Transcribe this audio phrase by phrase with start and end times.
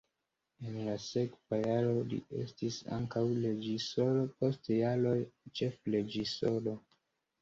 [0.67, 5.17] En la sekva jaro li estis ankaŭ reĝisoro, post jaroj
[5.61, 6.75] ĉefreĝisoro.